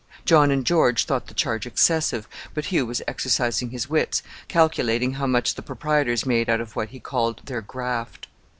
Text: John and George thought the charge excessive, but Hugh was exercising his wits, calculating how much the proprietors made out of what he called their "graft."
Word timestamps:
John 0.25 0.49
and 0.49 0.65
George 0.65 1.05
thought 1.05 1.27
the 1.27 1.35
charge 1.35 1.67
excessive, 1.67 2.27
but 2.55 2.65
Hugh 2.73 2.87
was 2.87 3.03
exercising 3.07 3.69
his 3.69 3.87
wits, 3.87 4.23
calculating 4.47 5.13
how 5.13 5.27
much 5.27 5.53
the 5.53 5.61
proprietors 5.61 6.25
made 6.25 6.49
out 6.49 6.59
of 6.59 6.75
what 6.75 6.89
he 6.89 6.99
called 6.99 7.41
their 7.45 7.61
"graft." 7.61 8.25